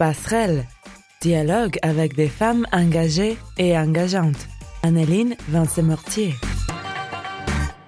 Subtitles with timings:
[0.00, 0.64] Passerelle,
[1.20, 4.48] dialogue avec des femmes engagées et engageantes.
[4.82, 6.32] Anneline Vincent-Mortier.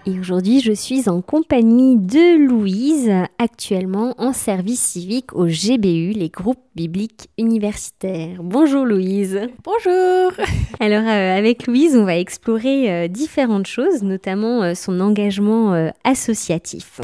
[0.05, 6.29] Et aujourd'hui, je suis en compagnie de Louise, actuellement en service civique au GBU, les
[6.29, 8.43] groupes bibliques universitaires.
[8.43, 9.49] Bonjour Louise.
[9.65, 10.33] Bonjour.
[10.81, 17.01] Alors euh, avec Louise, on va explorer euh, différentes choses, notamment euh, son engagement associatif.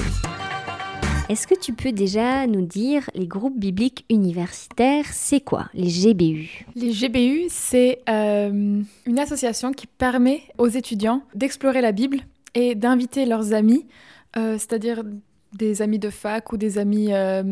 [1.29, 6.64] Est-ce que tu peux déjà nous dire les groupes bibliques universitaires, c'est quoi les GBU
[6.74, 12.20] Les GBU, c'est euh, une association qui permet aux étudiants d'explorer la Bible
[12.55, 13.86] et d'inviter leurs amis,
[14.38, 15.02] euh, c'est-à-dire
[15.52, 17.42] des amis de fac ou des amis, euh,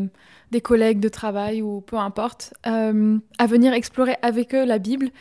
[0.49, 5.11] des collègues de travail ou peu importe, à venir explorer avec eux la Bible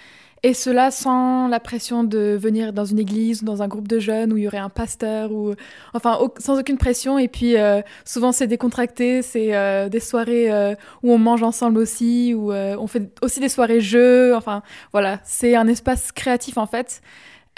[0.42, 3.98] et cela sans la pression de venir dans une église ou dans un groupe de
[3.98, 5.54] jeunes où il y aurait un pasteur ou
[5.94, 7.18] enfin sans aucune pression.
[7.18, 11.78] Et puis euh, souvent c'est décontracté, c'est euh, des soirées euh, où on mange ensemble
[11.78, 14.36] aussi, où on fait aussi des soirées jeux.
[14.36, 14.62] Enfin
[14.92, 17.00] voilà, c'est un espace créatif en fait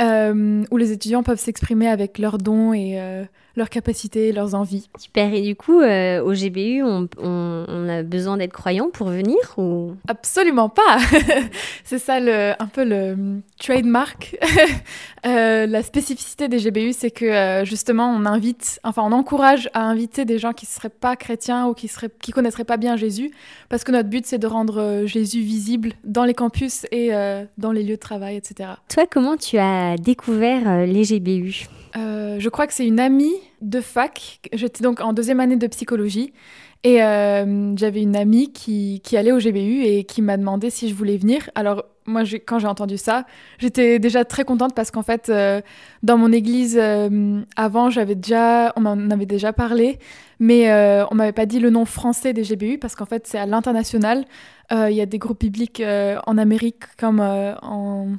[0.01, 3.01] où les étudiants peuvent s'exprimer avec leurs dons et
[3.59, 4.89] leurs capacités, leurs envies.
[4.99, 5.35] Super.
[5.35, 9.95] Et du coup, euh, au GBU, on, a besoin d'être croyant pour venir ou?
[10.09, 10.99] Absolument pas.
[11.85, 14.39] c'est ça le, un peu le trademark.
[15.27, 19.83] euh, la spécificité des GBU, c'est que euh, justement, on invite, enfin, on encourage à
[19.83, 22.97] inviter des gens qui ne seraient pas chrétiens ou qui seraient, qui connaîtraient pas bien
[22.97, 23.33] Jésus,
[23.69, 27.11] parce que notre but, c'est de rendre euh, Jésus visible dans les campus et
[27.59, 28.71] dans les lieux de travail, etc.
[28.89, 34.41] Toi, comment tu as découvert les GBU Je crois que c'est une amie de fac.
[34.53, 36.33] J'étais donc en deuxième année de psychologie.
[36.85, 40.95] Et euh, j'avais une amie qui, allait au GBU et qui m'a demandé si je
[40.95, 41.51] voulais venir.
[41.57, 43.27] Alors, moi, quand j'ai entendu ça,
[43.59, 45.61] j'étais déjà très contente parce qu'en fait, euh,
[46.05, 49.99] dans mon église, euh, avant, j'avais déjà, on m'en avait déjà parlé,
[50.39, 50.73] mais
[51.11, 54.25] on m'avait pas dit le nom français des GBU parce qu'en fait, c'est à l'international.
[54.71, 58.13] Il y a des groupes bibliques en Amérique comme en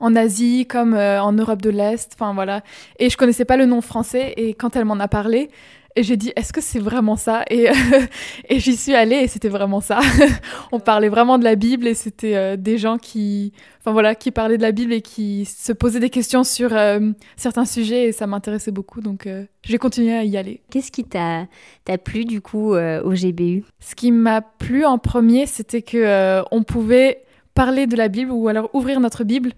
[0.00, 2.62] en Asie comme euh, en Europe de l'Est, enfin voilà.
[2.98, 5.50] Et je connaissais pas le nom français et quand elle m'en a parlé,
[5.96, 7.44] j'ai dit est-ce que c'est vraiment ça?
[7.48, 7.68] Et,
[8.50, 10.00] et j'y suis allée et c'était vraiment ça.
[10.72, 14.30] On parlait vraiment de la Bible et c'était euh, des gens qui, enfin voilà, qui
[14.30, 17.00] parlaient de la Bible et qui se posaient des questions sur euh,
[17.36, 19.26] certains sujets et ça m'intéressait beaucoup donc
[19.62, 20.60] j'ai continué à y aller.
[20.70, 21.48] Qu'est-ce qui t'a
[22.04, 27.24] plu du coup au GBU Ce qui m'a plu en premier, c'était que on pouvait
[27.56, 29.52] parler de la Bible ou alors ouvrir notre Bible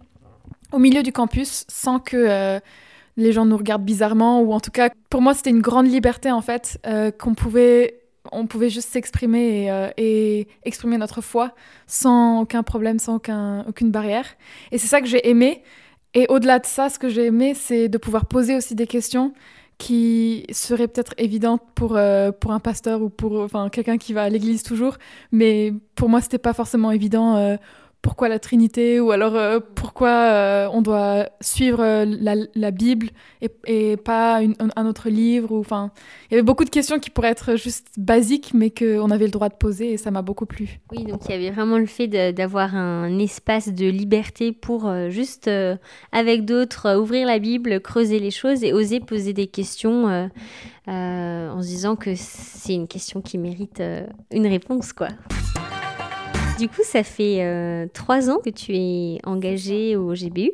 [0.73, 2.61] au milieu du campus sans que euh,
[3.17, 6.31] les gens nous regardent bizarrement ou en tout cas pour moi c'était une grande liberté
[6.31, 11.55] en fait euh, qu'on pouvait on pouvait juste s'exprimer et, euh, et, exprimer notre foi
[11.87, 14.27] sans aucun problème sans aucun, aucune barrière.
[14.71, 15.63] Et c'est ça que j'ai aimé.
[16.13, 19.33] Et au-delà de ça ce que j'ai aimé c'est de pouvoir poser aussi des questions
[19.79, 21.99] qui seraient peut-être évidentes pour,
[22.41, 24.97] pour un pasteur ou pour enfin, quelqu'un qui va à l'église toujours.
[25.31, 27.57] Mais pour moi c'était pas forcément évident
[28.03, 32.05] pourquoi la Trinité ou alors euh, pourquoi euh, on doit suivre euh,
[32.55, 33.11] la, Bible
[33.67, 35.57] et, pas un autre livre.
[35.59, 35.91] Enfin,
[36.31, 39.31] il y avait beaucoup de questions qui pourraient être juste basiques, mais qu'on avait le
[39.31, 40.81] droit de poser et ça m'a beaucoup plu.
[40.93, 45.51] Oui, donc il y avait vraiment le fait d'avoir un espace de liberté pour juste,
[46.13, 50.31] avec d'autres, ouvrir la Bible, creuser les choses et oser poser des questions
[50.87, 53.83] en se disant que c'est une question qui mérite
[54.31, 55.09] une réponse, quoi.
[56.59, 60.51] Du coup, ça fait euh, trois ans que tu es engagé au GBU.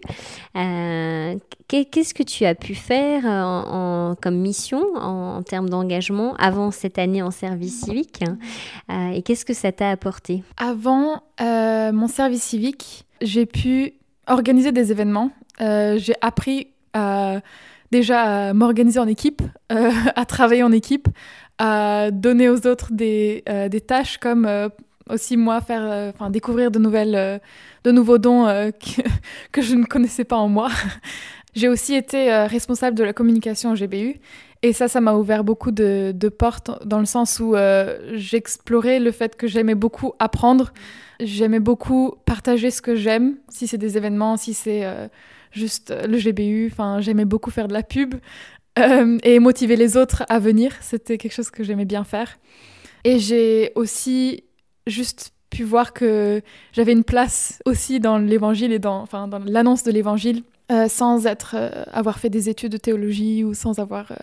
[0.54, 6.98] Euh, qu'est-ce que tu as pu faire en, comme mission en, termes d'engagement avant cette
[6.98, 8.22] année en service civique
[8.90, 10.42] euh, Et qu'est-ce que ça t'a apporté?
[10.58, 13.94] Avant mon service civique, j'ai pu
[14.26, 15.30] organiser des événements.
[15.58, 17.40] j'ai appris à
[17.90, 19.40] déjà à m'organiser en équipe,
[19.70, 21.08] à travailler en équipe,
[21.56, 24.46] à donner aux autres des, des tâches comme
[25.10, 27.38] aussi moi faire euh, enfin découvrir de nouvelles euh,
[27.84, 29.02] de nouveaux dons euh, que,
[29.52, 30.70] que, je ne connaissais pas en moi.
[31.54, 34.16] J'ai aussi été responsable de la communication au GBU
[34.62, 37.54] et ça ça m'a ouvert beaucoup de, de, portes dans le sens où
[38.14, 40.72] j'explorais le fait que j'aimais beaucoup apprendre.
[41.20, 44.82] J'aimais beaucoup partager ce que j'aime si c'est des événements si c'est
[45.52, 48.16] juste le GBU enfin j'aimais beaucoup faire de la pub
[49.22, 50.72] et motiver les autres à venir.
[50.80, 52.36] C'était quelque chose que j'aimais bien faire.
[53.04, 54.42] Et j'ai aussi
[54.86, 56.42] juste pu voir que
[56.72, 59.06] j'avais une place aussi dans l'évangile et dans,
[59.46, 64.12] l'annonce de l'évangile euh, sans euh, avoir fait des études de théologie ou sans avoir
[64.12, 64.16] euh,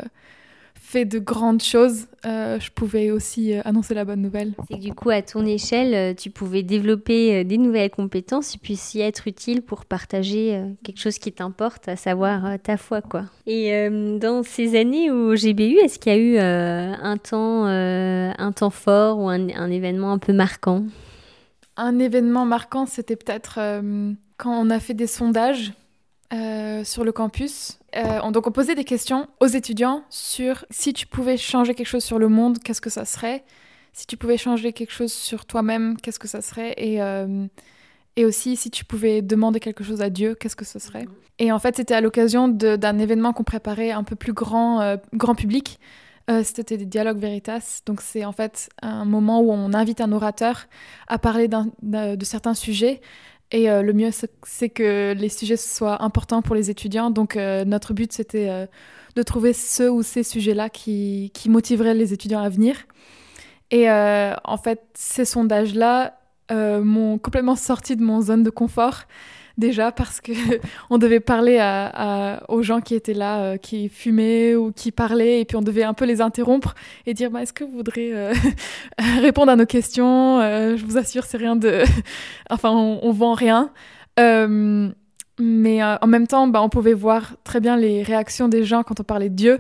[0.92, 4.54] fait de grandes choses, je pouvais aussi annoncer la bonne nouvelle.
[4.70, 9.00] C'est du coup, à ton échelle, tu pouvais développer des nouvelles compétences et puis s'y
[9.00, 13.24] être utile pour partager quelque chose qui t'importe, à savoir ta foi, quoi.
[13.48, 13.90] Et
[14.20, 19.20] dans ces années au GBU, est-ce qu'il y a eu un, temps, un temps fort
[19.20, 20.84] ou un, un événement un peu marquant?
[21.78, 25.74] Un événement marquant, c'était peut-être euh, quand on a fait des sondages
[26.34, 27.80] euh, sur le campus.
[27.94, 32.04] On, donc on posait des questions aux étudiants sur si tu pouvais changer quelque chose
[32.04, 33.44] sur le monde, qu'est-ce que ça serait?
[33.94, 36.74] Si tu pouvais changer quelque chose sur toi-même, qu'est-ce que ça serait?
[36.78, 37.02] Et
[38.18, 41.06] et aussi, si tu pouvais demander quelque chose à Dieu, qu'est-ce que ce serait?
[41.40, 44.98] Et en fait, c'était à l'occasion d'un événement qu'on préparait un peu plus grand, euh,
[45.14, 45.80] grand public.
[46.30, 47.82] Euh, c'était des dialogues veritas.
[47.86, 50.68] Donc, c'est en fait un moment où on invite un orateur
[51.08, 53.02] à parler de certains sujets.
[53.52, 54.10] Et euh, le mieux,
[54.44, 57.12] c'est que les sujets soient importants pour les étudiants.
[57.12, 58.68] Donc, notre but, c'était
[59.16, 62.76] de trouver ceux ou ces sujets-là qui, qui motiveraient les étudiants à venir.
[63.72, 66.22] Et en fait, ces sondages-là,
[66.52, 69.04] euh, m'ont complètement sorti de mon zone de confort
[69.58, 70.32] déjà parce que
[70.90, 71.60] on devait parler
[72.48, 75.84] aux gens qui étaient là, euh, qui fumaient ou qui parlaient, et puis on devait
[75.84, 76.76] un peu les interrompre
[77.06, 78.34] et dire bah, est-ce que vous voudrez euh,
[79.22, 81.84] répondre à nos questions Je vous assure, c'est rien de,
[82.50, 83.72] enfin, on, on, vend rien.
[85.40, 89.00] mais en même temps, bah, on pouvait voir très bien les réactions des gens quand
[89.00, 89.60] on parlait de Dieu.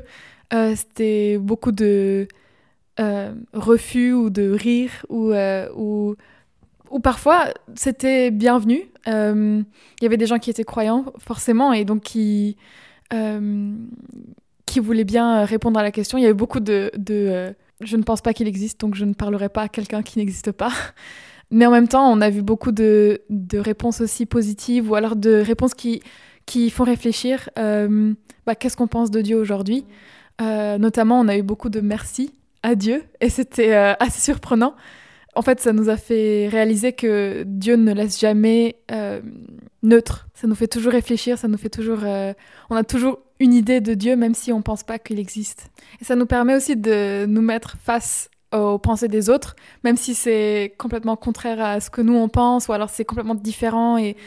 [0.51, 2.27] C'était beaucoup de
[3.53, 6.15] refus ou de rire ou
[6.91, 7.45] ou parfois
[7.75, 8.91] c'était bienvenu.
[9.07, 9.61] Euh,
[9.99, 12.57] il y avait des gens qui étaient croyants, forcément, et donc qui,
[13.13, 13.73] euh,
[14.65, 16.17] qui voulaient bien répondre à la question.
[16.17, 16.91] Il y avait beaucoup de.
[17.09, 20.19] Euh, je ne pense pas qu'il existe, donc je ne parlerai pas à quelqu'un qui
[20.19, 20.71] n'existe pas.
[21.51, 25.17] Mais en même temps, on a vu beaucoup de, de, réponses aussi positives, ou alors
[25.17, 26.01] de réponses qui,
[26.45, 27.49] qui font réfléchir.
[27.57, 29.85] Bah, Qu'est-ce qu'on pense de Dieu aujourd'hui?
[30.39, 32.33] Notamment, on a eu beaucoup de merci
[32.63, 34.75] à Dieu, et c'était assez surprenant.
[35.35, 39.21] En fait, ça nous a fait réaliser que Dieu ne laisse jamais euh,
[39.81, 40.27] neutre.
[40.33, 41.99] Ça nous fait toujours réfléchir, ça nous fait toujours.
[42.03, 42.33] Euh,
[42.69, 45.71] on a toujours une idée de Dieu, même si on ne pense pas qu'il existe.
[46.01, 50.13] Et ça nous permet aussi de nous mettre face aux pensées des autres, même si
[50.13, 53.97] c'est complètement contraire à ce que nous on pense, ou alors c'est complètement différent.
[53.97, 54.17] Et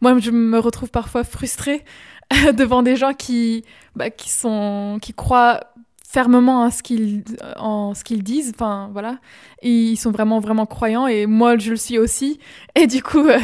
[0.00, 1.84] moi, je me retrouve parfois frustrée
[2.56, 3.64] devant des gens qui,
[3.96, 5.60] bah, qui, sont, qui croient
[6.14, 7.24] fermement en ce qu'ils
[7.56, 9.18] en ce qu'ils disent enfin voilà.
[9.62, 12.38] Ils sont vraiment vraiment croyants et moi je le suis aussi.
[12.76, 13.38] Et du coup euh,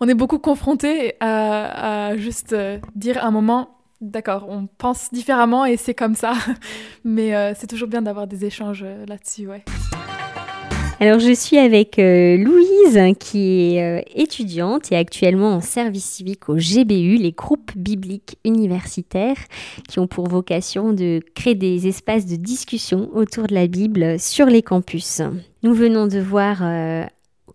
[0.00, 3.70] on est beaucoup confrontés à, juste euh, dire un moment
[4.00, 6.32] d'accord on pense différemment et c'est comme ça.
[7.04, 9.64] Mais euh, c'est toujours bien d'avoir des échanges là-dessus ouais
[10.98, 16.48] alors je suis avec euh, Louise qui est euh, étudiante et actuellement en service civique
[16.48, 19.36] au GBU, les groupes bibliques universitaires,
[19.88, 24.46] qui ont pour vocation de créer des espaces de discussion autour de la Bible sur
[24.46, 25.20] les campus.
[25.62, 27.04] Nous venons de voir euh,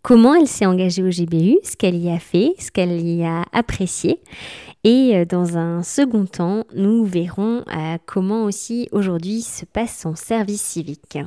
[0.03, 3.43] comment elle s'est engagée au GBU, ce qu'elle y a fait, ce qu'elle y a
[3.53, 4.19] apprécié.
[4.83, 7.63] Et dans un second temps, nous verrons
[8.07, 11.19] comment aussi aujourd'hui se passe son service civique.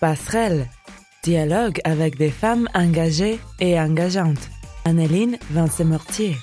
[0.00, 0.68] Passerelle
[1.22, 4.48] Dialogue avec des femmes engagées et engageantes.
[4.86, 6.36] Anneline Vincent-Mortier.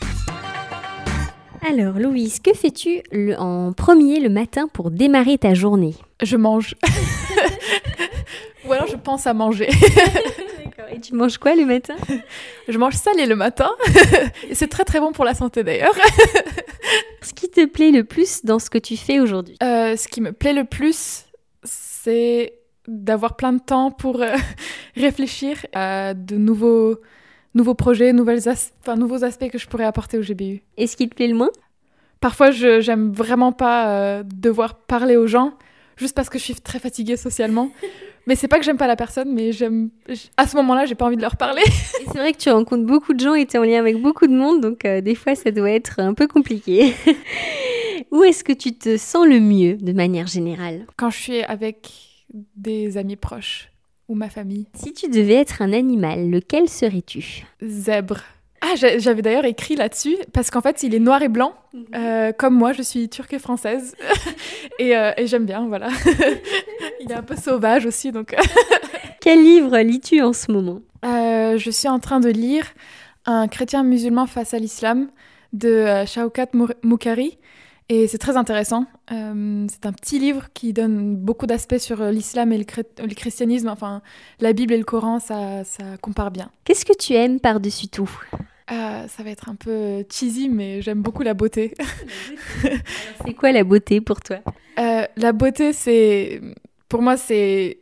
[1.67, 3.01] Alors, Louise, que fais-tu
[3.39, 5.95] en premier le matin pour démarrer ta journée?
[6.21, 6.75] Je mange.
[8.67, 9.69] Ou alors je pense à manger.
[10.93, 11.95] Et tu manges quoi le matin?
[12.67, 13.71] Je mange salé le matin.
[14.53, 15.93] C'est très très bon pour la santé d'ailleurs.
[17.23, 19.57] ce qui te plaît le plus dans ce que tu fais aujourd'hui?
[19.63, 21.25] Euh, Ce qui me plaît le plus,
[21.63, 22.53] c'est
[22.87, 24.35] d'avoir plein de temps pour euh,
[24.95, 26.97] réfléchir à de nouveaux,
[27.53, 28.41] nouveaux projets, nouvelles
[28.97, 30.61] nouveaux aspects que je pourrais apporter au GBU.
[30.77, 31.49] Et ce qui te plaît le moins?
[32.19, 35.53] Parfois, je j'aime vraiment pas euh, devoir parler aux gens,
[35.97, 37.69] juste parce que je suis très fatiguée socialement.
[38.27, 39.89] mais c'est pas que j'aime pas la personne, mais j'aime.
[40.35, 41.63] À ce moment-là, j'ai pas envie de leur parler.
[41.65, 44.27] c'est vrai que tu rencontres beaucoup de gens et tu es en lien avec beaucoup
[44.27, 46.93] de monde, donc euh, des fois, ça doit être un peu compliqué.
[48.11, 50.85] Où est-ce que tu te sens le mieux de manière générale?
[50.95, 51.89] Quand je suis avec
[52.55, 53.71] des amis proches
[54.07, 54.67] ou ma famille.
[54.73, 57.45] Si tu devais être un animal, lequel serais-tu?
[57.61, 58.21] Zèbre.
[58.61, 61.85] Ah, j'avais d'ailleurs écrit là-dessus parce qu'en fait, il est noir et blanc, mhm.
[61.95, 63.95] euh, comme moi, je suis turque et française
[64.81, 65.89] euh, et, j'aime bien, voilà.
[67.01, 68.35] il est un peu sauvage aussi, donc.
[69.21, 70.81] Quel livre lis-tu en ce moment?
[71.05, 72.65] Euh, Je suis en train de lire
[73.25, 75.09] Un chrétien musulman face à l'islam
[75.53, 76.47] de Shaukat
[76.83, 77.37] Moukari.
[77.89, 78.85] Et c'est très intéressant.
[79.11, 83.69] Euh, c'est un petit livre qui donne beaucoup d'aspects sur euh, l'islam et le, christianisme.
[83.69, 84.01] Enfin,
[84.41, 86.49] la Bible et le Coran, ça, ça compare bien.
[86.65, 88.09] Qu'est-ce que tu aimes par-dessus tout?
[88.71, 91.73] Euh, Ça va être un peu cheesy, mais j'aime beaucoup la beauté.
[93.25, 94.39] c'est quoi la beauté pour toi?
[94.75, 96.41] La beauté, c'est.
[96.89, 97.79] Pour moi, c'est.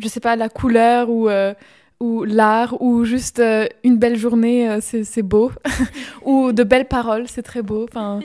[0.00, 1.28] Je sais pas, la couleur ou
[2.00, 3.40] ou l'art, ou juste
[3.84, 5.52] une belle journée, c'est beau,
[6.24, 7.84] ou de belles paroles, c'est très beau.
[7.84, 8.20] Enfin,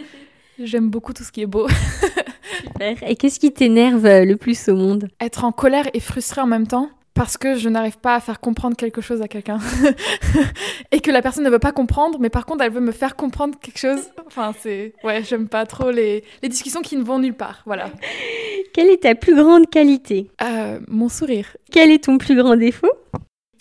[0.63, 1.67] J'aime beaucoup tout ce qui est beau.
[2.61, 2.97] Super.
[3.07, 5.07] Et qu'est-ce qui t'énerve euh, le plus au monde?
[5.21, 6.89] Être en colère et frustré en même temps.
[7.13, 9.59] parce que je n'arrive pas à faire comprendre quelque chose à quelqu'un
[10.91, 13.15] et que la personne ne veut pas comprendre, mais par contre elle veut me faire
[13.15, 13.99] comprendre quelque chose.
[14.25, 17.61] Enfin, c'est ouais, j'aime pas trop les, les, discussions qui ne vont nulle part.
[17.65, 17.89] Voilà.
[18.73, 20.29] Quelle est ta plus grande qualité?
[20.41, 21.57] Euh, Mon sourire.
[21.71, 22.91] Quel est ton plus grand défaut?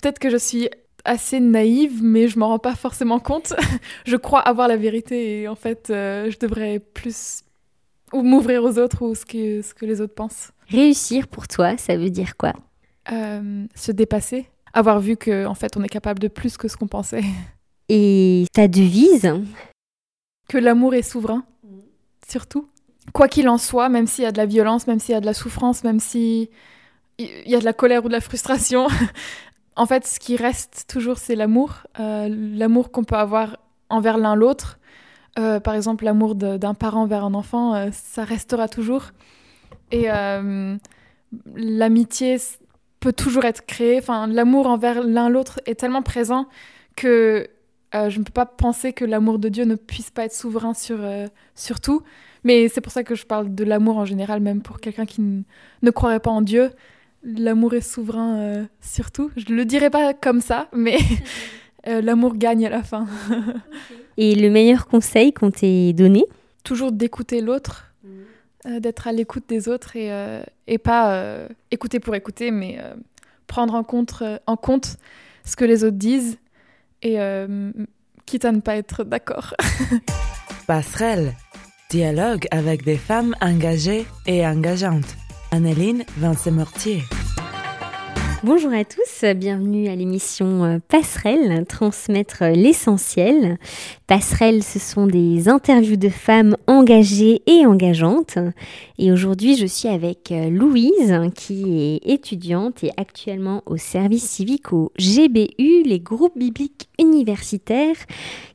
[0.00, 0.68] Peut-être que je suis
[1.04, 3.54] assez naïve, mais je m'en rends pas forcément compte.
[4.06, 7.42] je crois avoir la vérité et en fait, euh, je devrais plus
[8.12, 10.52] ou m'ouvrir aux autres ou ce que, ce que les autres pensent.
[10.68, 12.52] Réussir pour toi, ça veut dire quoi?
[13.12, 14.46] Euh, Se dépasser.
[14.72, 17.24] Avoir vu qu'en en fait, on est capable de plus que ce qu'on pensait.
[17.88, 19.32] Et ta devise?
[20.48, 21.44] Que l'amour est souverain,
[22.28, 22.68] surtout.
[23.14, 25.20] Quoi qu'il en soit, même s'il y a de la violence, même s'il y a
[25.20, 26.48] de la souffrance, même s'il
[27.18, 28.88] y a de la colère ou de la frustration,
[29.78, 31.86] en fait, ce qui reste toujours, c'est l'amour.
[32.00, 33.58] Euh, l'amour qu'on peut avoir
[33.88, 34.78] envers l'un l'autre.
[35.38, 39.12] Euh, par exemple, l'amour d'un parent vers un enfant, euh, ça restera toujours.
[39.92, 40.08] Et
[41.54, 42.38] l'amitié
[42.98, 43.98] peut toujours être créée.
[43.98, 46.48] Enfin, l'amour envers l'un l'autre est tellement présent
[46.96, 47.48] que
[47.94, 50.98] je ne peux pas penser que l'amour de Dieu ne puisse pas être souverain sur,
[51.54, 52.02] sur tout.
[52.44, 55.22] Mais c'est pour ça que je parle de l'amour en général, même pour quelqu'un qui
[55.22, 56.70] ne croirait pas en Dieu.
[57.22, 59.30] L'amour est souverain euh, surtout.
[59.36, 60.98] Je ne le dirais pas comme ça, mais
[61.88, 63.06] euh, l'amour gagne à la fin.
[64.16, 66.24] Et le meilleur conseil qu'on t'ait donné?
[66.64, 67.92] Toujours d'écouter l'autre,
[68.66, 70.10] euh, d'être à l'écoute des autres et,
[70.66, 72.78] et pas écouter pour écouter, mais
[73.46, 74.96] prendre en compte, en compte
[75.44, 76.36] ce que les autres disent
[77.00, 77.16] et
[78.26, 79.54] quitte à ne pas être d'accord.
[80.66, 81.34] Passerelle,
[81.88, 85.16] dialogue avec des femmes engagées et engageantes.
[85.50, 87.02] Anneline Vincent-Mortier.
[88.44, 93.58] Bonjour à tous, bienvenue à l'émission euh, Passerelle, transmettre l'essentiel.
[94.06, 98.38] Passerelle, ce sont des interviews de femmes engagées et engageantes.
[99.00, 104.72] Et aujourd'hui, je suis avec euh, Louise, qui est étudiante et actuellement au service civique
[104.72, 107.96] au GBU, les groupes bibliques universitaires,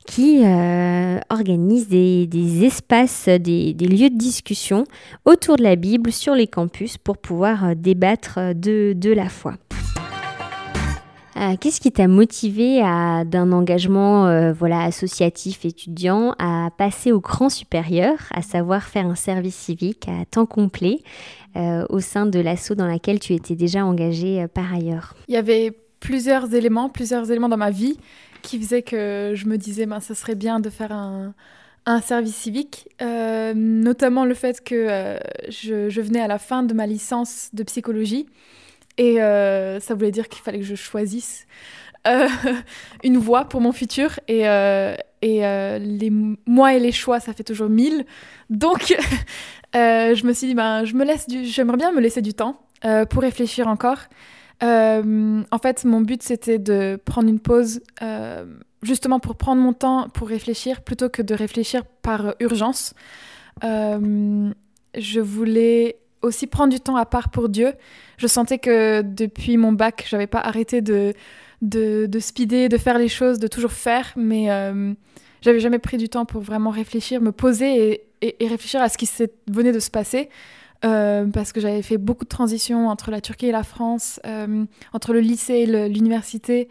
[0.06, 4.84] qui euh, organise des, espaces, des, lieux de discussion
[5.24, 9.54] autour de la Bible sur les campus pour pouvoir débattre de, de la foi.
[11.44, 17.50] Euh, qu'est-ce qui t'a motivé d'un engagement euh, voilà, associatif étudiant à passer au cran
[17.50, 21.00] supérieur, à savoir faire un service civique à temps complet
[21.56, 25.16] euh, au sein de l'asso dans laquelle tu étais déjà engagé par ailleurs?
[25.28, 27.98] Il y avait plusieurs éléments, plusieurs éléments dans ma vie
[28.42, 31.34] qui faisaient que je me disais ben, ça serait bien de faire un,
[32.02, 35.18] service civique, notamment le fait que
[35.50, 38.28] je venais à la fin de ma licence de psychologie.
[38.98, 41.46] Et euh, ça voulait dire qu'il fallait que je choisisse
[42.08, 42.28] euh,
[43.04, 44.20] une voie pour mon futur.
[44.28, 45.40] Et, euh, et
[45.80, 46.12] les
[46.46, 48.06] mois et les choix, ça fait toujours mille.
[48.50, 48.96] Donc,
[49.74, 52.60] je me suis dit, ben, je me laisse j'aimerais bien me laisser du temps
[53.10, 54.00] pour réfléchir encore.
[54.62, 57.82] en fait, mon but, c'était de prendre une pause
[58.82, 62.94] justement pour prendre mon temps pour réfléchir plutôt que de réfléchir par urgence.
[63.62, 67.74] je voulais aussi prendre du temps à part pour Dieu.
[68.18, 71.14] Je sentais que depuis mon bac, j'avais pas arrêté de,
[71.62, 74.94] de, de, speeder, de faire les choses, de toujours faire, mais euh,
[75.42, 79.10] j'avais jamais pris du temps pour vraiment réfléchir, me poser et, réfléchir à ce qui
[79.48, 80.30] venait de se passer.
[80.86, 84.66] Euh, parce que j'avais fait beaucoup de transitions entre la Turquie et la France, euh,
[84.92, 86.68] entre le lycée et l'université,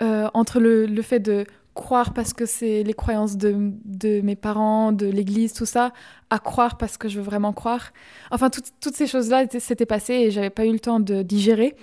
[0.00, 1.44] entre le, le, fait de
[1.74, 5.92] croire parce que c'est les croyances de, de, mes parents, de l'église, tout ça,
[6.30, 7.92] à croire parce que je veux vraiment croire.
[8.30, 11.74] Enfin, toutes ces choses-là s'étaient passées et j'avais pas eu le temps de digérer.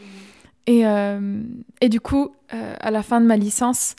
[0.67, 1.41] Et, euh,
[1.81, 3.96] et du coup, euh, à la fin de ma licence,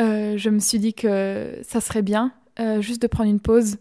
[0.00, 2.32] euh, je me suis dit que ça serait bien
[2.80, 3.78] juste de prendre une pause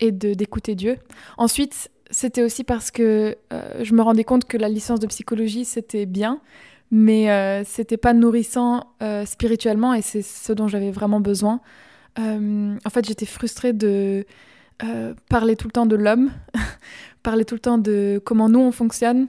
[0.00, 0.96] et d'écouter Dieu.
[1.36, 6.04] Ensuite, c'était aussi parce que je me rendais compte que la licence de psychologie, c'était
[6.04, 6.40] bien,
[6.90, 11.60] mais euh, c'était pas nourrissant euh, spirituellement et c'est ce dont j'avais vraiment besoin.
[12.18, 14.24] Euh, en fait, j'étais frustrée de
[15.28, 16.30] parler tout le temps de l'homme,
[17.24, 19.26] parler tout le temps de comment nous on fonctionne.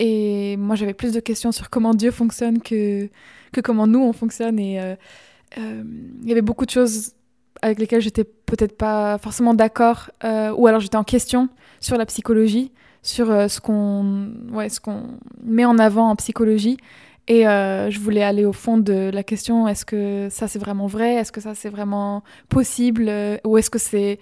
[0.00, 3.08] Et moi, j'avais plus de questions sur comment Dieu fonctionne que,
[3.52, 4.58] que comment nous on fonctionne.
[4.58, 4.80] Et
[5.56, 7.12] il y avait beaucoup de choses
[7.62, 11.48] avec lesquelles j'étais peut-être pas forcément d'accord, ou alors j'étais en question
[11.80, 12.72] sur la psychologie
[13.08, 14.68] sur euh, ce qu'on ouais,
[15.42, 16.76] met en avant en psychologie.
[17.26, 20.86] Et euh, je voulais aller au fond de la question est-ce que ça c'est vraiment
[20.86, 21.14] vrai?
[21.14, 23.06] Est-ce que ça c'est vraiment possible?
[23.08, 24.18] Euh, Ou est-ce que c'est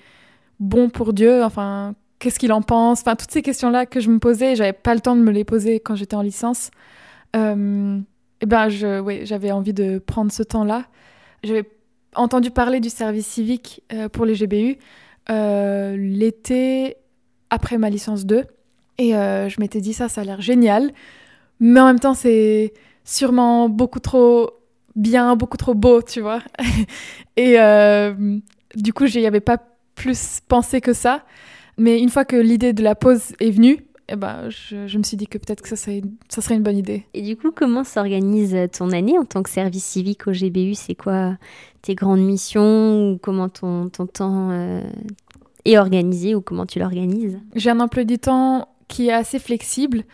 [0.59, 1.45] bon pour Dieu?
[1.45, 3.01] Enfin, qu'est-ce qu'il en pense?
[3.01, 5.45] Enfin, toutes ces questions-là que je me posais, j'avais pas le temps de me les
[5.45, 6.71] poser quand j'étais en licence.
[7.35, 10.85] et ben, j'avais envie de prendre ce temps-là.
[11.45, 11.69] J'avais
[12.15, 14.79] entendu parler du service civique pour les GBU
[15.29, 16.97] l'été
[17.51, 18.47] après ma licence 2.
[18.99, 20.93] Et euh, je m'étais dit ça, ça a l'air génial.
[21.61, 22.73] mais en même temps, c'est
[23.05, 24.51] sûrement beaucoup trop
[24.95, 26.41] bien, beaucoup trop beau, tu vois.
[27.37, 27.57] et
[28.75, 29.59] du coup, j'y avais pas
[29.95, 31.25] plus pensé que ça.
[31.79, 35.17] Mais une fois que l'idée de la pause est venue, eh ben, je, me suis
[35.17, 37.07] dit que peut-être que ça serait, ça serait une bonne idée.
[37.13, 40.95] Et du coup, comment s'organise ton année en tant que service civique au GBU C'est
[40.95, 41.37] quoi
[41.83, 44.83] tes grandes missions ou comment ton, ton temps euh,
[45.65, 47.39] est organisé ou comment tu l'organises?
[47.57, 50.05] J'ai un emploi du temps qui est assez flexible.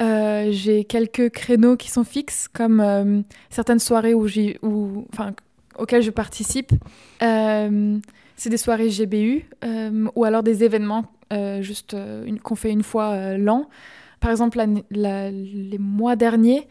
[0.00, 3.20] Euh, j'ai quelques créneaux qui sont fixes, comme euh,
[3.50, 6.72] certaines soirées auxquelles je participe.
[7.20, 9.44] c'est des soirées GBU
[10.14, 13.68] ou alors des événements euh, juste euh, qu'on fait une fois euh, l'an.
[14.18, 14.60] Par exemple,
[14.90, 16.66] les mois derniers,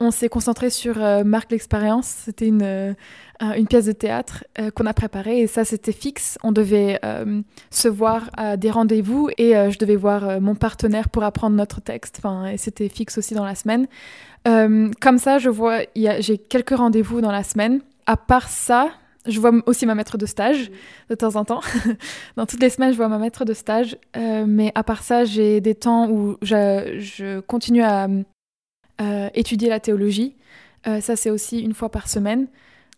[0.00, 2.06] on s'est concentré sur Marque l'expérience.
[2.06, 2.96] C'était une,
[3.40, 6.38] une pièce de théâtre qu'on a préparée et ça, c'était fixe.
[6.42, 7.00] On devait
[7.70, 12.16] se voir à des rendez-vous et je devais voir mon partenaire pour apprendre notre texte.
[12.18, 13.86] Enfin, et c'était fixe aussi dans la semaine.
[14.44, 17.80] comme ça, je vois, j'ai quelques rendez-vous dans la semaine.
[18.06, 18.90] À part ça,
[19.26, 20.70] je vois aussi ma maître de stage
[21.08, 21.60] de temps en temps.
[22.36, 23.96] Dans toutes les semaines, je vois ma maître de stage.
[24.16, 28.08] Euh, mais à part ça, j'ai des temps où je, continue à
[29.00, 30.36] euh, étudier la théologie.
[30.86, 32.46] Euh, ça, c'est aussi une fois par semaine.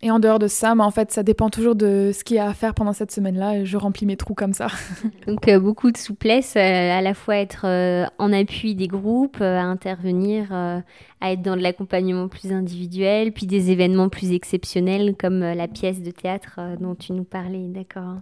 [0.03, 2.39] Et en dehors de ça, bah, en fait, ça dépend toujours de ce qu'il y
[2.39, 4.67] a à faire pendant cette semaine-là je remplis mes trous comme ça.
[5.27, 7.65] Donc, euh, beaucoup de souplesse, à la fois être
[8.19, 10.83] en appui des groupes, à intervenir, à
[11.31, 16.11] être dans de l'accompagnement plus individuel, puis des événements plus exceptionnels comme la pièce de
[16.11, 18.17] théâtre dont tu nous parlais, d'accord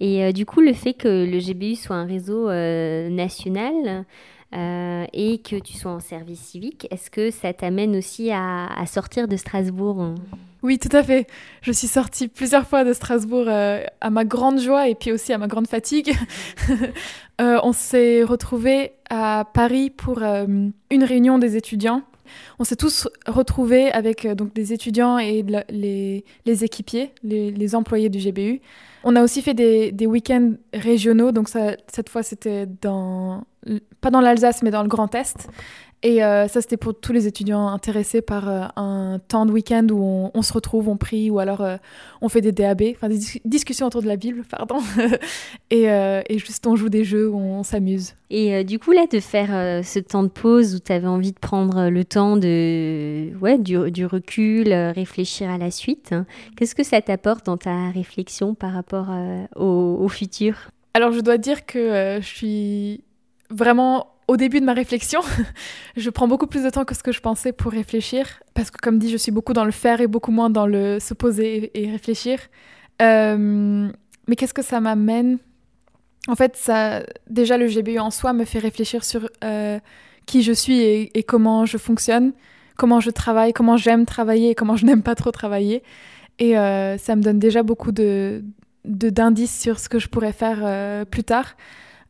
[0.00, 4.06] Et du coup, le fait que le GBU soit un réseau national,
[4.56, 9.36] et que tu sois en service civique, est-ce que ça t'amène aussi à, sortir de
[9.36, 10.14] Strasbourg
[10.66, 11.28] oui, tout à fait.
[11.62, 15.32] Je suis sortie plusieurs fois de Strasbourg euh, à ma grande joie et puis aussi
[15.32, 16.12] à ma grande fatigue.
[17.38, 20.46] Euh, on s'est retrouvés à Paris pour euh,
[20.90, 22.00] une réunion des étudiants.
[22.58, 26.24] On s'est tous retrouvés avec donc des étudiants et les,
[26.64, 28.62] équipiers, les, employés du GBU.
[29.04, 33.44] On a aussi fait des, week-ends régionaux, donc cette fois c'était dans,
[34.00, 35.48] pas dans l'Alsace mais dans le Grand Est.
[36.02, 39.86] Et euh, ça, c'était pour tous les étudiants intéressés par euh, un temps de week-end
[39.90, 41.78] où on, se retrouve, on prie, ou alors euh,
[42.20, 44.76] on fait des DAB, enfin des discussions autour de la Bible, pardon.
[45.70, 48.14] et, et, juste on joue des jeux où on s'amuse.
[48.28, 51.38] Et du coup, là, de faire ce temps de pause où tu avais envie de
[51.38, 56.26] prendre le temps de, ouais, du, du recul, réfléchir à la suite, hein,
[56.56, 59.08] qu'est-ce que ça t'apporte dans ta réflexion par rapport
[59.56, 60.70] au, au futur?
[60.94, 63.02] Alors, je dois dire que je suis
[63.50, 65.20] vraiment au début de ma réflexion,
[65.96, 68.78] je prends beaucoup plus de temps que ce que je pensais pour réfléchir, parce que
[68.78, 71.70] comme dit, je suis beaucoup dans le faire et beaucoup moins dans le se poser
[71.74, 72.40] et, réfléchir.
[73.02, 73.88] Euh,
[74.26, 75.38] mais qu'est-ce que ça m'amène?
[76.28, 79.78] En fait, ça, déjà le GBU en soi me fait réfléchir sur euh,
[80.26, 82.32] qui je suis et, comment je fonctionne,
[82.76, 85.84] comment je travaille, comment j'aime travailler et comment je n'aime pas trop travailler.
[86.40, 88.42] Et euh, ça me donne déjà beaucoup de
[88.84, 91.56] d'indices sur ce que je pourrais faire plus tard.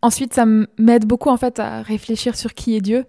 [0.06, 0.46] Ensuite, ça
[0.78, 3.06] m'aide beaucoup en fait à réfléchir sur qui est Dieu.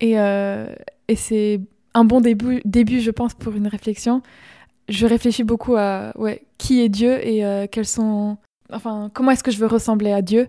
[0.00, 0.66] Et, euh,
[1.14, 1.60] c'est
[1.94, 4.22] un bon début, début, je pense, pour une réflexion.
[4.88, 8.38] Je réfléchis beaucoup à ouais, qui est Dieu et euh, quels sont.
[8.72, 10.48] Enfin, comment est-ce que je veux ressembler à Dieu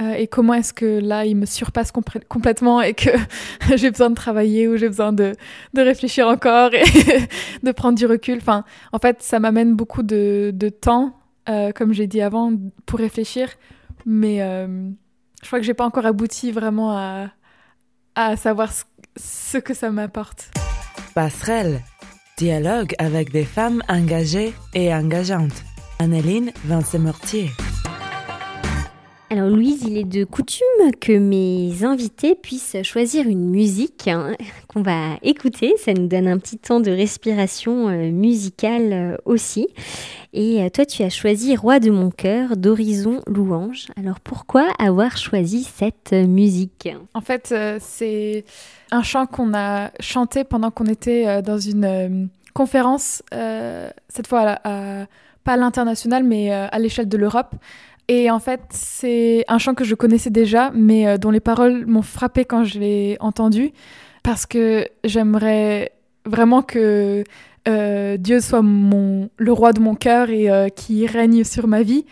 [0.00, 1.92] euh, et comment est-ce que là, il me surpasse
[2.28, 3.10] complètement et que
[3.76, 5.34] j'ai besoin de travailler ou j'ai besoin de,
[5.74, 6.82] de, réfléchir encore et
[7.62, 8.38] de prendre du recul.
[8.38, 12.52] Enfin, en fait, ça m'amène beaucoup de, de temps, comme j'ai dit avant,
[12.86, 13.50] pour réfléchir.
[14.04, 14.40] Mais
[15.42, 17.28] je crois que j'ai pas encore abouti vraiment à,
[18.14, 18.70] à savoir
[19.16, 20.50] ce, que ça m'apporte.
[21.14, 21.82] Passerelle.
[22.36, 25.64] Dialogue avec des femmes engagées et engageantes.
[25.98, 27.50] Anneline Vincent-Mortier.
[29.30, 34.34] Alors Louise, il est de coutume que mes invités puissent choisir une musique hein,
[34.68, 35.74] qu'on va écouter.
[35.76, 39.68] Ça nous donne un petit temps de respiration euh, musicale euh, aussi.
[40.32, 43.88] Et euh, toi, tu as choisi Roi de mon cœur d'Horizon Louange.
[43.98, 46.88] Alors pourquoi avoir choisi cette musique?
[47.12, 48.46] En fait, c'est
[48.90, 55.56] un chant qu'on a chanté pendant qu'on était dans une conférence, cette fois pas à
[55.56, 57.54] l'international, mais à l'échelle de l'Europe.
[58.08, 61.86] Et en fait, c'est un chant que je connaissais déjà, mais euh, dont les paroles
[61.86, 63.70] m'ont frappé quand je l'ai entendu,
[64.22, 65.92] parce que j'aimerais
[66.24, 67.22] vraiment que
[67.68, 71.82] euh, Dieu soit mon, le roi de mon cœur et euh, qui règne sur ma
[71.82, 72.06] vie.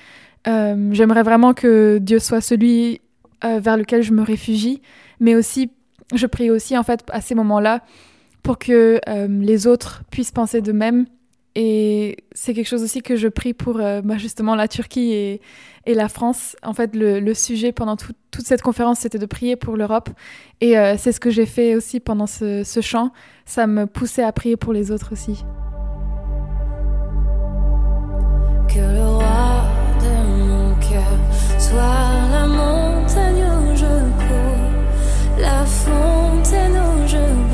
[0.46, 3.00] j'aimerais vraiment que Dieu soit celui
[3.42, 4.80] vers lequel je me réfugie,
[5.18, 5.70] mais aussi,
[6.14, 7.80] je prie aussi en fait à ces moments-là
[8.44, 11.06] pour que les autres puissent penser de même
[11.58, 15.40] et c'est quelque chose aussi que je prie pour euh, bah, justement la Turquie et,
[15.86, 16.54] la France.
[16.62, 20.10] En fait, le, sujet pendant toute cette conférence, c'était de prier pour l'Europe.
[20.60, 23.10] Et euh, c'est ce que j'ai fait aussi pendant ce, ce chant.
[23.46, 25.44] Ça me poussait à prier pour les autres aussi.
[28.68, 29.64] Que le roi
[30.00, 31.18] de mon cœur
[31.58, 31.78] soit
[32.32, 33.86] la montagne où je
[34.26, 37.45] cours, la fontaine où je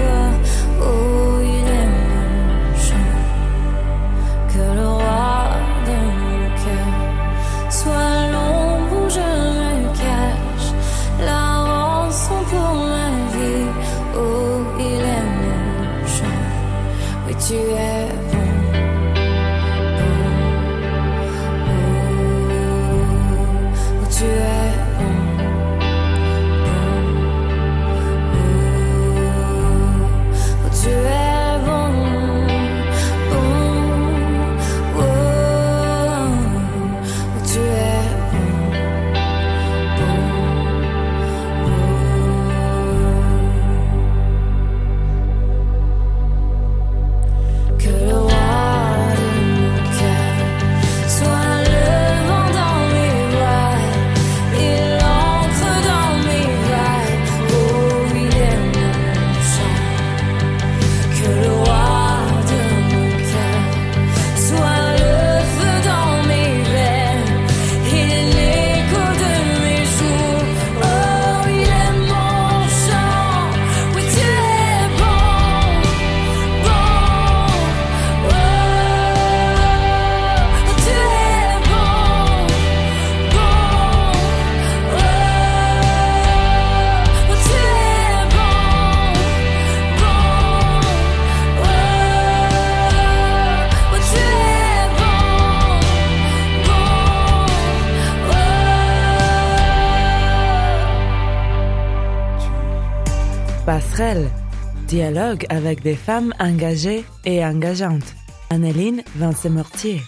[104.88, 108.14] Dialogue avec des femmes engagées et engageantes.
[108.48, 110.00] Anneline Vincent-Mortier.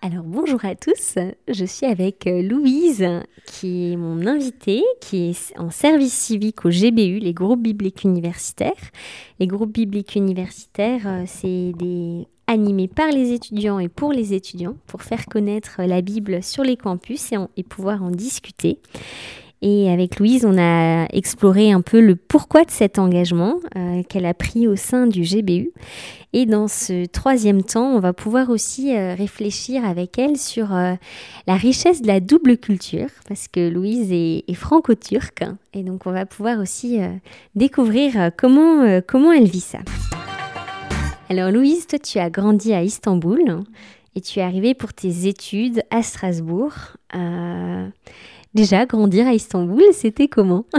[0.00, 3.06] Alors bonjour à tous, je suis avec euh, Louise
[3.44, 8.72] qui est mon invitée, qui est en service civique au GBU, les groupes bibliques universitaires.
[9.38, 14.76] Les groupes bibliques universitaires, euh, c'est des animés par les étudiants et pour les étudiants
[14.86, 18.78] pour faire connaître la Bible sur les campus et, et pouvoir en discuter.
[19.66, 24.26] Et avec Louise, on a exploré un peu le pourquoi de cet engagement euh, qu'elle
[24.26, 25.70] a pris au sein du GBU.
[26.34, 30.92] Et dans ce troisième temps, on va pouvoir aussi euh, réfléchir avec elle sur euh,
[31.46, 35.44] la richesse de la double culture, parce que Louise est, franco-turque.
[35.72, 36.98] Et donc, on va pouvoir aussi
[37.54, 39.78] découvrir comment, comment elle vit ça.
[41.30, 43.64] Alors, Louise, toi, tu as grandi à Istanbul
[44.14, 46.98] et tu es arrivée pour tes études à Strasbourg.
[48.54, 50.64] Déjà, grandir à Istanbul, c'était comment?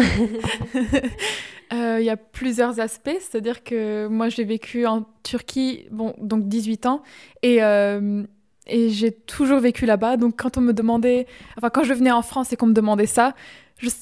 [1.73, 6.47] Euh, Il y a plusieurs aspects, c'est-à-dire que moi j'ai vécu en Turquie, bon, donc
[6.47, 7.01] 18 ans,
[7.41, 8.21] et, euh,
[8.67, 10.15] et j'ai toujours vécu là-bas.
[10.17, 11.25] Donc quand on me demandait,
[11.57, 13.33] enfin quand je venais en France et qu'on me demandait ça,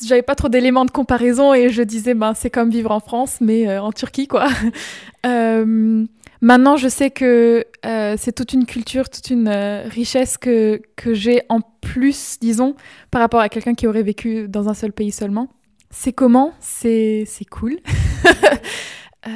[0.06, 3.38] j'avais pas trop d'éléments de comparaison et je disais, ben c'est comme vivre en France,
[3.40, 4.48] mais euh, en Turquie, quoi.
[6.44, 11.14] Maintenant, je sais que euh, c'est toute une culture, toute une euh, richesse que, que
[11.14, 12.76] j'ai en plus, disons,
[13.12, 15.48] par rapport à quelqu'un qui aurait vécu dans un seul pays seulement.
[15.90, 16.52] C'est comment?
[16.60, 17.78] C'est cool.
[19.28, 19.30] euh,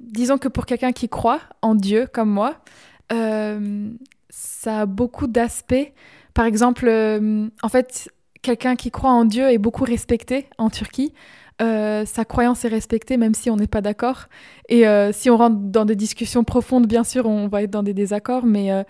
[0.00, 2.56] disons que pour quelqu'un qui croit en Dieu comme moi,
[4.30, 5.92] ça a beaucoup d'aspects.
[6.34, 6.90] Par exemple,
[7.62, 8.10] en fait,
[8.42, 11.12] quelqu'un qui croit en Dieu est beaucoup respecté en Turquie.
[11.60, 14.26] Euh, sa croyance est respectée même si on n'est pas d'accord.
[14.68, 17.82] Et euh, si on rentre dans des discussions profondes, bien sûr, on va être dans
[17.82, 18.84] des désaccords, mais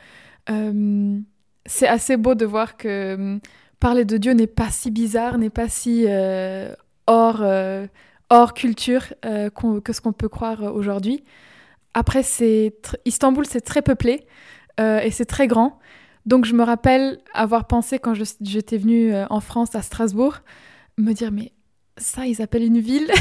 [0.50, 1.18] euh,
[1.66, 3.38] c'est assez beau de voir que
[3.80, 6.06] parler de Dieu n'est pas si bizarre, n'est pas si
[7.06, 7.44] hors,
[8.30, 11.24] hors culture que ce qu'on peut croire aujourd'hui.
[11.94, 12.22] Après,
[13.04, 14.26] Istanbul, c'est très peuplé
[14.78, 15.78] et c'est très grand.
[16.26, 20.38] Donc je me rappelle avoir pensé quand j'étais venue en France à Strasbourg,
[20.98, 21.52] me dire mais
[22.00, 23.10] ça, ils appellent une ville.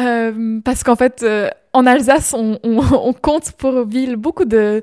[0.00, 2.58] Euh, parce qu'en fait, euh, en Alsace, on,
[3.22, 4.82] compte pour ville beaucoup de,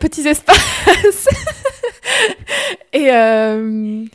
[0.00, 1.28] petits espaces.
[2.94, 4.06] et euh,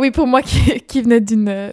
[0.00, 1.22] oui, pour moi qui, qui venais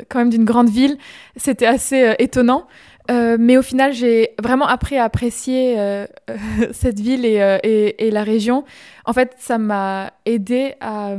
[0.07, 0.99] quand même d'une grande ville,
[1.35, 2.67] c'était assez étonnant.
[3.09, 5.75] mais au final, j'ai vraiment appris à apprécier
[6.73, 8.65] cette ville et, la région.
[9.03, 11.15] En fait, ça m'a aidé à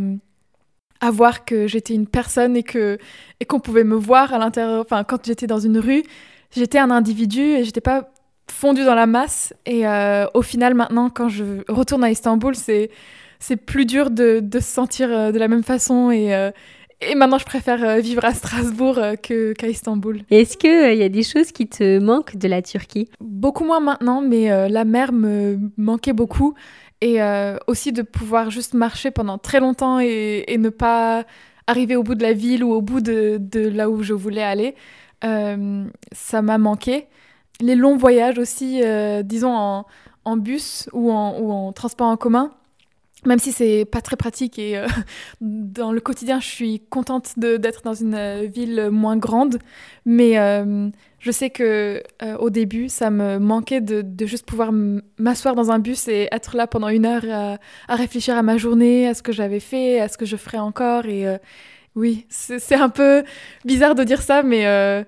[1.00, 2.98] à voir que j'étais une personne et que
[3.40, 6.04] et qu'on pouvait me voir à l'intérieur enfin quand j'étais dans une rue
[6.54, 8.10] j'étais un individu et j'étais pas
[8.50, 9.52] fondu dans la masse.
[9.66, 9.84] Et
[10.34, 12.90] au final, maintenant, quand je retourne à Istanbul, c'est
[13.38, 16.50] c'est plus dur de, de, se sentir de la même façon et,
[17.02, 20.22] et maintenant, je préfère vivre à Strasbourg qu'à Istanbul.
[20.30, 23.10] Est-ce qu'il y a des choses qui te manquent de la Turquie?
[23.20, 26.54] Beaucoup moins maintenant, mais la mer me manquait beaucoup
[27.00, 31.24] et euh, aussi de pouvoir juste marcher pendant très longtemps et, ne pas
[31.66, 34.74] arriver au bout de la ville ou au bout de, là où je voulais aller.
[35.24, 37.06] Euh, ça m'a manqué.
[37.60, 39.84] Les longs voyages aussi, euh, disons
[40.24, 42.52] en, bus ou en, ou en, transport en commun,
[43.26, 44.82] même si c'est pas très pratique et
[45.40, 49.58] dans le quotidien, je suis contente d'être dans une ville moins grande,
[50.04, 50.36] mais
[51.26, 54.70] je sais que euh, au début, ça me manquait de, juste pouvoir
[55.18, 57.58] m'asseoir dans un bus et être là pendant une heure
[57.88, 60.58] à, réfléchir à ma journée, à ce que j'avais fait, à ce que je ferais
[60.58, 61.06] encore.
[61.06, 61.38] Et euh,
[61.96, 63.24] oui, c'est un peu
[63.64, 65.02] bizarre de dire ça, mais euh,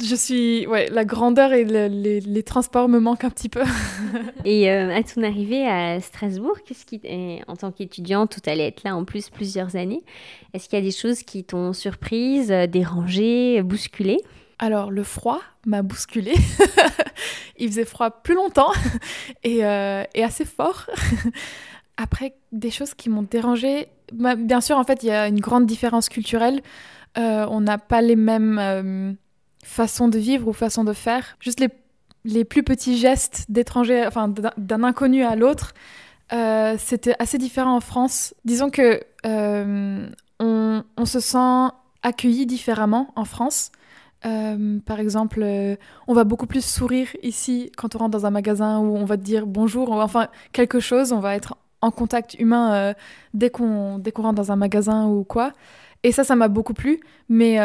[0.00, 3.62] je suis, ouais, la grandeur et les, transports me manquent un petit peu.
[4.44, 7.00] et à ton arrivée à Strasbourg, qu'est-ce qui,
[7.46, 10.02] en tant qu'étudiante, tout allait être là en plus plusieurs années,
[10.54, 14.20] est-ce qu'il y a des choses qui t'ont surprise, dérangée, bousculée?
[14.58, 16.34] Alors le froid m'a bousculé.
[17.58, 18.70] Il faisait froid plus longtemps
[19.46, 20.86] euh, et, assez fort.
[21.96, 23.88] Après, des choses qui m'ont dérangé.
[24.12, 26.62] Bah, bien sûr, en fait, il y a une grande différence culturelle.
[27.18, 29.16] Euh, on n'a pas les mêmes
[29.62, 31.36] euh, façons de vivre ou façons de faire.
[31.40, 31.60] Juste
[32.24, 35.74] les, plus petits gestes d'étrangers, enfin d'un inconnu à l'autre,
[36.78, 38.34] c'était assez différent en France.
[38.44, 43.70] Disons que on se sent accueilli différemment en France.
[44.24, 48.30] Euh, par exemple, euh, on va beaucoup plus sourire ici quand on rentre dans un
[48.30, 52.34] magasin où on va te dire bonjour, enfin quelque chose, on va être en contact
[52.38, 52.94] humain euh,
[53.34, 55.52] dès qu'on qu'on rentre dans un magasin ou quoi.
[56.04, 57.00] Et ça, ça m'a beaucoup plu.
[57.28, 57.58] Mais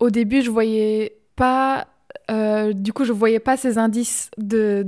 [0.00, 1.86] au début, je voyais pas,
[2.28, 4.84] du coup, je voyais pas ces indices de,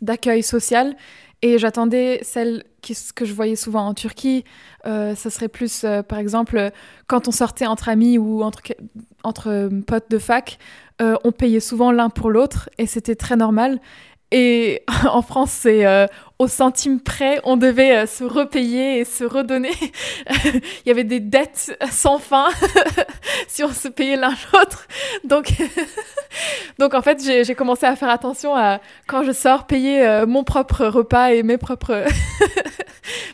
[0.00, 0.96] d'accueil social.
[1.44, 2.62] Et j'attendais celle
[3.14, 4.44] que je voyais souvent en Turquie.
[4.86, 6.70] Euh, ça serait plus, euh, par exemple,
[7.08, 8.62] quand on sortait entre amis ou entre,
[9.24, 10.58] entre euh, potes de fac,
[11.24, 13.80] on payait souvent l'un pour l'autre et c'était très normal.
[14.30, 15.84] Et en France, c'est
[16.42, 19.72] au centime près, on devait se repayer et se redonner.
[20.44, 22.48] Il y avait des dettes sans fin
[23.48, 24.86] si on se payait l'un l'autre.
[25.24, 25.52] Donc,
[26.78, 30.86] donc en fait, j'ai commencé à faire attention à quand je sors payer mon propre
[30.86, 32.04] repas et mes propres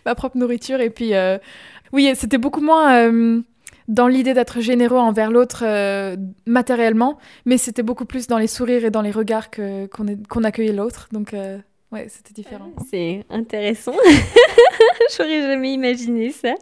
[0.04, 0.80] ma propre nourriture.
[0.80, 1.38] Et puis, euh,
[1.92, 3.40] oui, c'était beaucoup moins euh,
[3.88, 6.16] dans l'idée d'être généreux envers l'autre euh,
[6.46, 11.08] matériellement, mais c'était beaucoup plus dans les sourires et dans les regards qu'on accueillait l'autre.
[11.12, 11.34] Donc,
[11.92, 12.72] ouais, c'était différent.
[12.90, 13.94] C'est intéressant.
[15.16, 16.54] J'aurais jamais imaginé ça.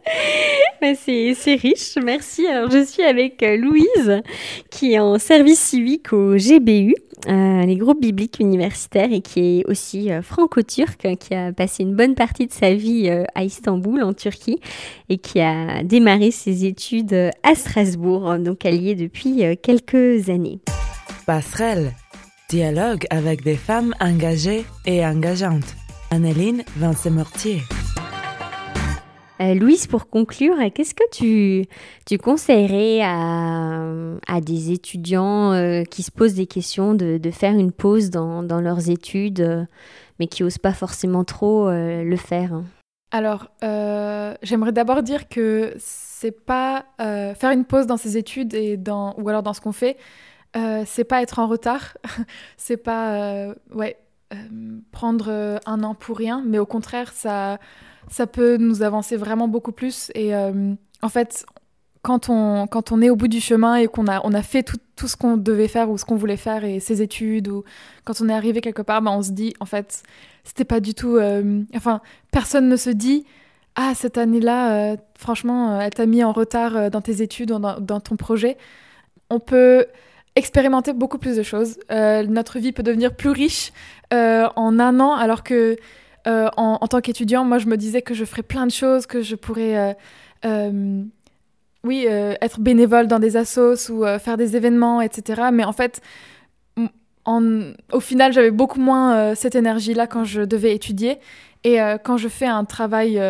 [0.94, 2.46] C'est riche, merci.
[2.46, 4.22] Alors, je suis avec Louise,
[4.70, 6.94] qui est en service civique au GBU.
[7.28, 11.96] Euh, les groupes bibliques universitaires et qui est aussi euh, franco-turc, qui a passé une
[11.96, 14.60] bonne partie de sa vie euh, à Istanbul, en Turquie,
[15.08, 18.38] et qui a démarré ses études à Strasbourg.
[18.38, 20.60] Donc elle y est depuis quelques années.
[21.26, 21.92] Passerelle,
[22.48, 25.74] dialogue avec des femmes engagées et engageantes.
[26.10, 27.62] Anneline Vincent-Mortier.
[29.40, 31.66] Euh, Louise, pour conclure, qu'est-ce que tu,
[32.06, 38.10] tu conseillerais à, des étudiants euh, qui se posent des questions de, faire une pause
[38.10, 39.64] dans, leurs études, euh,
[40.20, 42.62] mais qui n'osent pas forcément trop le faire?
[43.10, 43.48] Alors,
[44.42, 49.28] j'aimerais d'abord dire que c'est pas faire une pause dans ses études et dans, ou
[49.28, 49.96] alors dans ce qu'on fait,
[50.86, 51.96] c'est pas être en retard,
[52.56, 53.96] c'est pas ouais,
[54.90, 57.58] prendre un an pour rien, mais au contraire, ça
[58.08, 60.10] ça peut nous avancer vraiment beaucoup plus.
[60.14, 61.44] Et euh, en fait,
[62.02, 64.62] quand on, quand on est au bout du chemin et qu'on a, on a fait
[64.62, 67.64] tout, tout ce qu'on devait faire ou ce qu'on voulait faire et ses études, ou
[68.04, 70.02] quand on est arrivé quelque part, ben on se dit, en fait,
[70.44, 71.16] c'était pas du tout.
[71.16, 73.26] Euh, enfin, personne ne se dit,
[73.74, 78.00] ah, cette année-là, euh, franchement, elle t'a mis en retard dans tes études, dans, dans
[78.00, 78.56] ton projet.
[79.28, 79.86] On peut
[80.36, 81.78] expérimenter beaucoup plus de choses.
[81.90, 83.72] notre vie peut devenir plus riche
[84.12, 85.76] en un an, alors que
[86.26, 89.22] euh, en, tant qu'étudiant, moi, je me disais que je ferais plein de choses, que
[89.22, 89.92] je pourrais, euh,
[90.44, 91.02] euh,
[91.84, 95.42] oui, être bénévole dans des assos ou faire des événements, etc.
[95.52, 96.00] Mais en fait,
[97.26, 101.18] au final, j'avais beaucoup moins cette énergie-là quand je devais étudier.
[101.62, 103.20] Et quand je fais un travail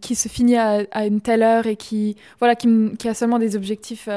[0.00, 4.08] qui se finit à, une telle heure et qui, voilà, qui a seulement des objectifs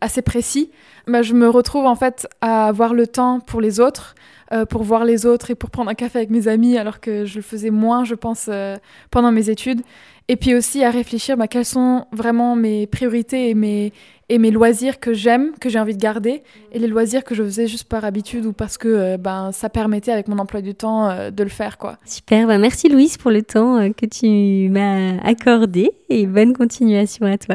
[0.00, 0.70] assez précis,
[1.06, 4.14] bah, je me retrouve en fait à avoir le temps pour les autres,
[4.52, 7.24] euh, pour voir les autres et pour prendre un café avec mes amis, alors que
[7.24, 8.76] je le faisais moins, je pense, euh,
[9.10, 9.82] pendant mes études.
[10.30, 13.92] Et puis aussi à réfléchir bah, quelles sont vraiment mes priorités et mes,
[14.28, 17.42] et mes loisirs que j'aime, que j'ai envie de garder, et les loisirs que je
[17.42, 20.74] faisais juste par habitude ou parce que euh, ben, ça permettait avec mon emploi du
[20.74, 21.78] temps euh, de le faire.
[21.78, 21.96] quoi.
[22.04, 27.24] Super, bah, merci Louise pour le temps euh, que tu m'as accordé et bonne continuation
[27.26, 27.54] à toi.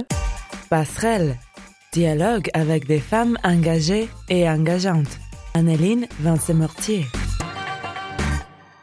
[0.69, 1.37] Passerelle,
[1.93, 5.19] dialogue avec des femmes engagées et engageantes.
[5.53, 7.05] Anneline Vincent-Mortier.